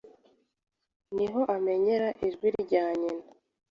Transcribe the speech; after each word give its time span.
Niho 1.15 1.41
amenyera 1.55 2.09
ijwi 2.25 2.47
rya 2.63 2.85
nyina 2.99 3.25